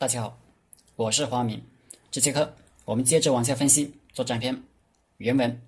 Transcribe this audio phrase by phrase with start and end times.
[0.00, 0.40] 大家好，
[0.96, 1.62] 我是华明。
[2.10, 2.56] 这节课
[2.86, 4.62] 我们接着往下分析作战篇
[5.18, 5.60] 原文：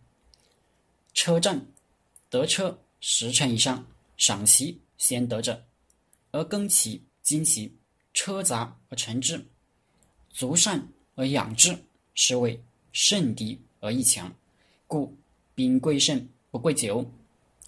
[1.13, 1.61] 车战
[2.31, 5.63] 得车十乘以上，赏其先得者，
[6.31, 7.77] 而耕其精其
[8.15, 9.47] 车杂而成之，
[10.31, 10.83] 足善
[11.15, 11.79] 而养之，
[12.15, 12.59] 是谓
[12.91, 14.35] 胜敌而易强。
[14.87, 15.15] 故
[15.55, 17.05] 兵贵胜不贵久，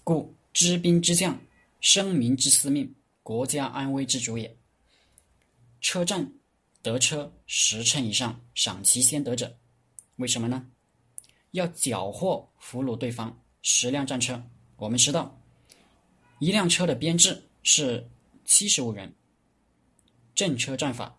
[0.03, 1.39] 故知兵之将，
[1.79, 2.91] 生民之司命，
[3.21, 4.57] 国家安危之主也。
[5.79, 6.27] 车战。
[6.85, 9.57] 得车十乘以上，赏其先得者，
[10.17, 10.69] 为什么呢？
[11.49, 14.39] 要缴获俘虏对方十辆战车。
[14.75, 15.35] 我们知道，
[16.37, 18.07] 一辆车的编制是
[18.43, 19.11] 七十五人。
[20.35, 21.17] 正车战法，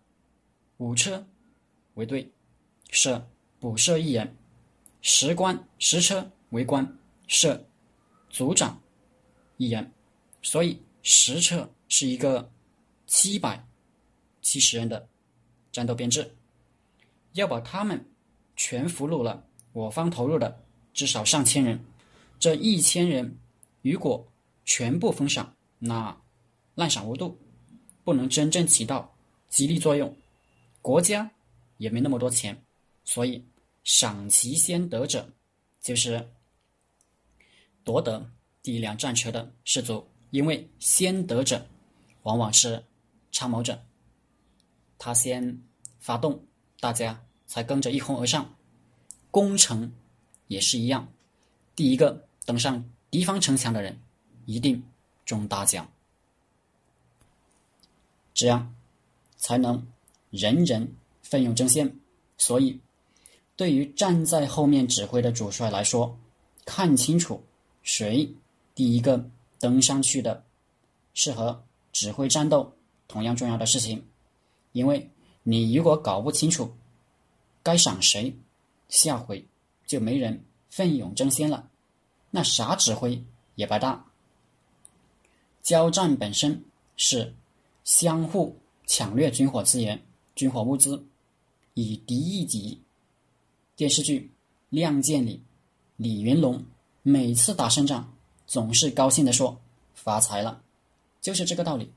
[0.77, 1.27] 五车
[1.95, 2.31] 为队，
[2.89, 4.37] 设补射一人，
[5.01, 6.97] 十官十车为官，
[7.27, 7.61] 设
[8.29, 8.81] 组长
[9.57, 9.91] 一人，
[10.41, 12.49] 所以十车是一个
[13.05, 13.61] 七百
[14.41, 15.09] 七十人的。
[15.77, 16.35] 战斗编制，
[17.33, 18.03] 要把他们
[18.55, 19.45] 全俘虏了。
[19.73, 21.79] 我方投入的至少上千人，
[22.39, 23.37] 这一千人
[23.83, 24.27] 如果
[24.65, 26.19] 全部封赏，那
[26.73, 27.37] 滥赏无度，
[28.03, 29.15] 不能真正起到
[29.49, 30.11] 激励作用。
[30.81, 31.29] 国家
[31.77, 32.59] 也没那么多钱，
[33.03, 33.45] 所以
[33.83, 35.31] 赏其先得者，
[35.79, 36.27] 就是
[37.83, 38.27] 夺得
[38.63, 40.03] 第一辆战车的士卒。
[40.31, 41.63] 因为先得者
[42.23, 42.83] 往往是
[43.31, 43.79] 参谋者，
[44.97, 45.66] 他先。
[46.07, 46.41] 发动，
[46.79, 48.55] 大家才跟着一哄而上。
[49.29, 49.91] 攻城
[50.47, 51.05] 也是一样，
[51.75, 53.99] 第一个登上敌方城墙的人
[54.45, 54.81] 一定
[55.25, 55.85] 中大奖，
[58.33, 58.73] 这样
[59.35, 59.85] 才能
[60.29, 61.93] 人人奋勇争先。
[62.37, 62.79] 所以，
[63.57, 66.17] 对于站在后面指挥的主帅来说，
[66.63, 67.43] 看清楚
[67.83, 68.33] 谁
[68.73, 69.29] 第一个
[69.59, 70.41] 登上去的，
[71.13, 71.61] 是和
[71.91, 72.73] 指挥战斗
[73.09, 74.01] 同样重要的事情，
[74.71, 75.05] 因为。
[75.49, 76.69] 你如果搞不清楚
[77.63, 78.35] 该赏谁，
[78.89, 79.45] 下回
[79.85, 81.69] 就没人奋勇争先了，
[82.31, 83.23] 那啥指挥
[83.55, 84.07] 也白搭。
[85.63, 86.65] 交战本身
[86.97, 87.33] 是
[87.85, 90.03] 相互抢掠军火资源、
[90.35, 91.01] 军火物资，
[91.75, 92.81] 以敌易己。
[93.77, 94.19] 电视剧
[94.69, 95.41] 《亮剑》里，
[95.95, 96.61] 李云龙
[97.03, 98.13] 每次打胜仗
[98.45, 99.57] 总是高兴地说
[99.95, 100.61] ：“发财了。”
[101.21, 101.89] 就是这个道理。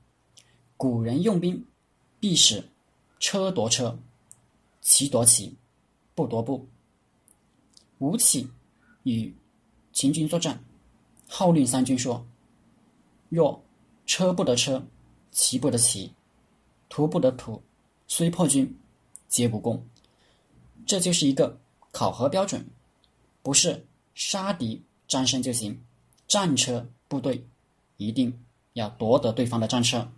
[0.76, 1.66] 古人用兵
[2.20, 2.62] 必使。
[3.20, 3.96] 车夺车，
[4.80, 5.54] 骑夺骑，
[6.14, 6.66] 步夺步。
[7.98, 8.48] 吴起
[9.02, 9.32] 与
[9.92, 10.58] 秦军作战，
[11.28, 12.26] 号令三军说
[13.28, 13.62] ：“若
[14.06, 14.82] 车不得车，
[15.30, 16.12] 骑不得骑，
[16.88, 17.62] 徒不得徒，
[18.08, 18.74] 虽破军，
[19.28, 19.86] 皆不攻。”
[20.86, 21.60] 这就是一个
[21.92, 22.66] 考核标准，
[23.42, 25.78] 不是杀敌战胜就行。
[26.26, 27.44] 战车部队
[27.98, 30.10] 一定要夺得对方的战车，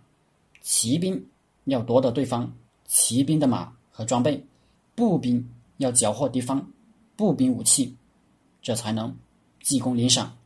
[0.61, 1.27] 骑兵
[1.65, 2.51] 要夺得对方。
[2.93, 4.45] 骑兵的马和装备，
[4.93, 6.71] 步兵要缴获敌方
[7.15, 7.97] 步兵武器，
[8.61, 9.17] 这才能
[9.61, 10.37] 记功领赏。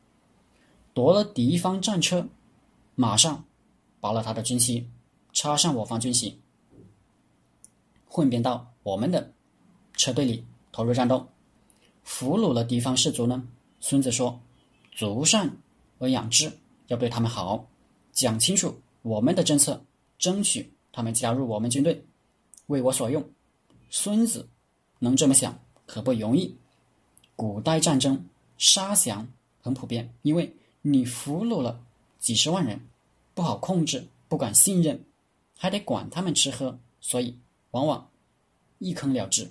[0.94, 2.26] 夺了敌方战车，
[2.94, 3.44] 马上
[4.00, 4.88] 拔了他的军旗，
[5.34, 6.40] 插上我方军旗，
[8.08, 9.30] 混编到我们的
[9.92, 10.42] 车队里
[10.72, 11.28] 投入战斗。
[12.02, 13.46] 俘虏了敌方士卒呢？
[13.78, 14.40] 孙子说
[14.90, 15.54] ：“足善
[15.98, 16.50] 而养之，
[16.86, 17.68] 要对他们好，
[18.10, 19.84] 讲清楚我们的政策，
[20.18, 22.02] 争取他们加入我们军队。”
[22.68, 23.22] 为我所用，
[23.90, 24.48] 孙子
[24.98, 26.56] 能这么想可不容易。
[27.36, 29.28] 古代战争杀降
[29.60, 31.80] 很普遍，因为你俘虏了
[32.18, 32.80] 几十万人，
[33.34, 35.04] 不好控制，不敢信任，
[35.56, 37.36] 还得管他们吃喝，所以
[37.72, 38.08] 往往
[38.78, 39.50] 一坑了之。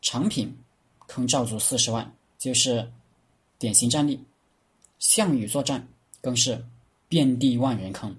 [0.00, 0.56] 长平
[1.06, 2.90] 坑赵族四十万，就是
[3.58, 4.20] 典型战例。
[4.98, 5.88] 项羽作战
[6.20, 6.64] 更是
[7.08, 8.14] 遍地万人坑，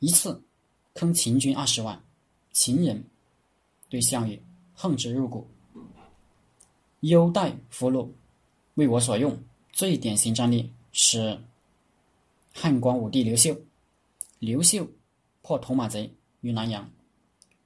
[0.00, 0.42] 一次
[0.94, 2.02] 坑秦军二十万，
[2.52, 3.04] 秦人。
[3.88, 4.42] 对项羽
[4.74, 5.46] 恨之入骨，
[7.00, 8.08] 优待俘虏，
[8.74, 9.36] 为我所用。
[9.72, 11.38] 最典型战例是
[12.52, 13.56] 汉光武帝刘秀。
[14.38, 14.88] 刘秀
[15.42, 16.90] 破铜马贼于南阳，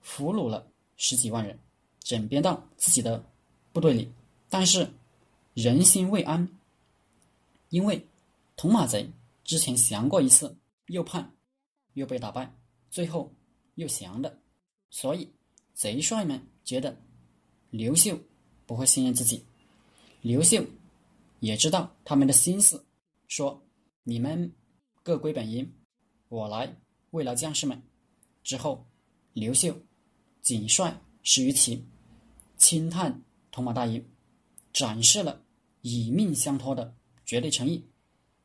[0.00, 1.58] 俘虏了十几万人，
[2.00, 3.24] 整编到自己的
[3.72, 4.10] 部队里。
[4.48, 4.90] 但是
[5.54, 6.48] 人心未安，
[7.68, 8.06] 因为
[8.56, 9.10] 铜马贼
[9.44, 10.56] 之前降过一次，
[10.86, 11.32] 又叛，
[11.94, 12.52] 又被打败，
[12.90, 13.32] 最后
[13.76, 14.38] 又降的，
[14.90, 15.30] 所以。
[15.78, 17.00] 贼帅们觉得
[17.70, 18.18] 刘秀
[18.66, 19.44] 不会信任自己，
[20.22, 20.60] 刘秀
[21.38, 22.84] 也知道他们的心思，
[23.28, 23.62] 说
[24.02, 24.52] ：“你们
[25.04, 25.72] 各归本营，
[26.30, 26.76] 我来
[27.12, 27.80] 慰劳将士们。”
[28.42, 28.84] 之后，
[29.34, 29.80] 刘秀
[30.42, 30.92] 仅率
[31.22, 31.86] 十余骑，
[32.56, 33.22] 轻探
[33.52, 34.04] 铜马大营，
[34.72, 35.44] 展示了
[35.82, 36.92] 以命相托的
[37.24, 37.88] 绝对诚意。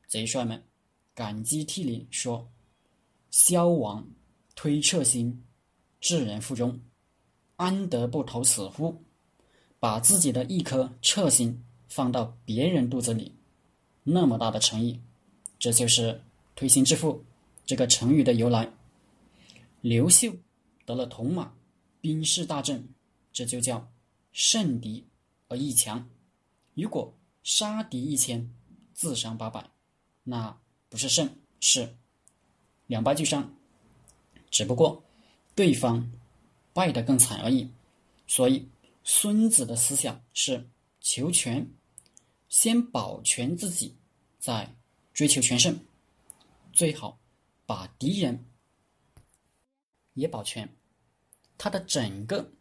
[0.08, 0.64] 贼帅们
[1.16, 2.48] 感激涕零，说
[3.32, 4.08] ：“萧王
[4.54, 5.44] 推撤心，
[6.00, 6.80] 至人腹中。”
[7.64, 9.02] 安得不投死乎？
[9.80, 13.34] 把自己的一颗彻心放到别人肚子里，
[14.04, 15.00] 那么大的诚意，
[15.58, 16.22] 这就是
[16.58, 17.24] 推心置腹
[17.66, 18.70] 这个成语的由来。
[19.80, 20.34] 刘秀
[20.86, 21.54] 得了铜马，
[22.02, 22.86] 兵势大振，
[23.32, 23.90] 这就叫
[24.34, 25.08] 胜敌
[25.48, 26.06] 而易强。
[26.74, 27.14] 如果
[27.44, 28.54] 杀敌一千，
[28.94, 29.70] 自伤八百，
[30.24, 30.58] 那
[30.90, 31.30] 不是胜，
[31.62, 31.96] 是
[32.88, 33.54] 两败俱伤。
[34.52, 35.02] 只不过
[35.56, 36.12] 对方
[36.74, 37.72] 败得更惨而已。
[38.28, 38.68] 所以，
[39.04, 40.68] 孙子的思想是
[41.00, 41.66] 求全，
[42.50, 43.96] 先保全自己，
[44.40, 44.76] 再
[45.14, 45.80] 追求全胜。
[46.72, 47.20] 最好
[47.66, 48.46] 把敌人
[50.14, 50.68] 也保全。
[51.58, 52.52] 他的整个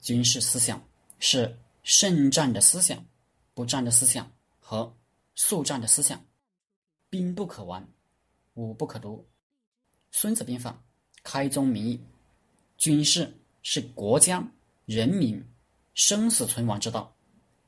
[0.00, 0.82] 军事思想
[1.18, 3.04] 是胜战的思想，
[3.54, 4.96] 不战的思想和
[5.34, 6.24] 速战的思想。
[7.10, 7.86] 兵不可玩，
[8.54, 9.24] 武不可夺。
[10.10, 10.82] 孙子兵法。
[11.24, 12.00] 开宗明义，
[12.78, 13.36] 军事
[13.70, 14.42] 是国家
[14.86, 15.44] 人民
[15.92, 17.14] 生死存亡之道，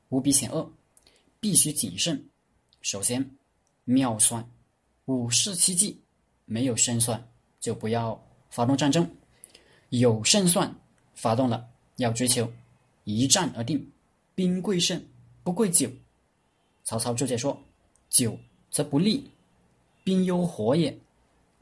[0.09, 0.67] 无比险恶，
[1.39, 2.27] 必须谨慎。
[2.81, 3.37] 首先，
[3.83, 4.43] 妙算，
[5.05, 6.01] 五事七计，
[6.45, 7.23] 没有胜算
[7.59, 8.19] 就不要
[8.49, 9.03] 发动战争；
[9.89, 10.75] 有胜算，
[11.13, 12.51] 发动了要追求
[13.03, 13.87] 一战而定。
[14.33, 14.99] 兵贵胜，
[15.43, 15.87] 不贵久。
[16.83, 17.55] 曹操注解说
[18.09, 18.35] ：“久
[18.71, 19.29] 则不利，
[20.03, 20.97] 兵忧火也，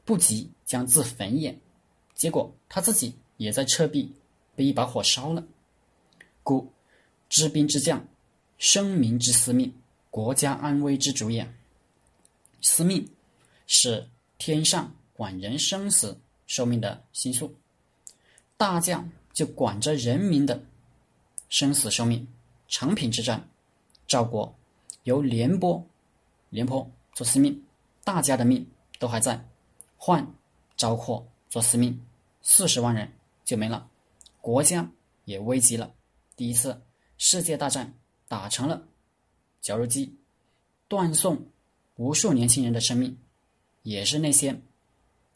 [0.06, 1.54] 不急将自焚也。”
[2.16, 4.10] 结果他自己也在撤避
[4.60, 5.42] 被一把火烧了。
[6.42, 6.70] 故
[7.30, 8.06] 知兵之将，
[8.58, 9.72] 生民之司命，
[10.10, 11.50] 国家安危之主也。
[12.60, 13.08] 司命
[13.66, 17.56] 是天上管人生死寿命的星宿，
[18.58, 20.62] 大将就管着人民的
[21.48, 22.28] 生死寿命。
[22.68, 23.48] 长平之战，
[24.06, 24.54] 赵国
[25.04, 25.82] 由廉颇、
[26.50, 27.64] 廉颇做司命，
[28.04, 29.42] 大家的命都还在，
[29.96, 30.34] 换
[30.76, 31.98] 赵括做司命。
[32.42, 33.10] 四十万人
[33.42, 33.89] 就没了，
[34.40, 34.90] 国家
[35.24, 35.94] 也危急了。
[36.36, 36.80] 第一次
[37.18, 37.94] 世界大战
[38.26, 38.88] 打成了
[39.60, 40.16] 绞肉机，
[40.88, 41.46] 断送
[41.96, 43.18] 无数年轻人的生命，
[43.82, 44.60] 也是那些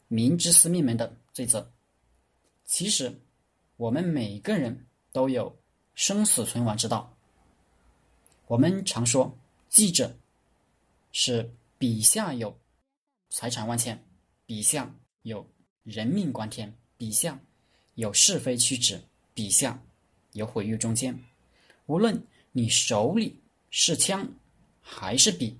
[0.07, 1.71] 明知司命们的罪责。
[2.65, 3.21] 其实，
[3.77, 5.55] 我们每个人都有
[5.93, 7.15] 生死存亡之道。
[8.47, 9.37] 我们常说，
[9.69, 10.15] 记者
[11.11, 12.57] 是笔下有
[13.29, 14.03] 财产万千，
[14.47, 14.91] 笔下
[15.21, 15.47] 有
[15.83, 16.75] 人命关天。
[16.97, 17.39] 笔下
[17.95, 19.01] 有是非曲直，
[19.33, 19.81] 笔下
[20.33, 21.17] 有毁誉中间。
[21.87, 24.27] 无论你手里是枪，
[24.81, 25.57] 还是笔，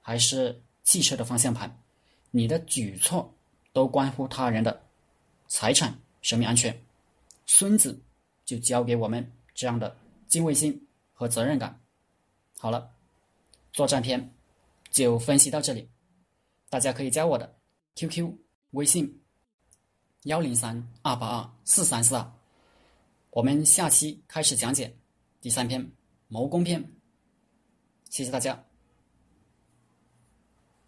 [0.00, 1.82] 还是汽车的方向盘，
[2.30, 3.34] 你的举措
[3.72, 4.82] 都关乎他人的
[5.46, 6.78] 财产、生命安全。
[7.46, 7.98] 孙子
[8.44, 9.96] 就教给我们这样的
[10.26, 11.80] 敬畏心和责任感。
[12.58, 12.90] 好了，
[13.72, 14.34] 作战篇
[14.90, 15.88] 就分析到这里，
[16.68, 17.56] 大家可以加我的
[17.94, 18.30] QQ
[18.72, 19.20] 微信。
[20.24, 22.32] 幺零三二八二四三四二，
[23.30, 24.92] 我们下期开始讲解
[25.40, 25.92] 第三篇
[26.26, 26.82] 谋攻篇。
[28.10, 28.67] 谢谢大家。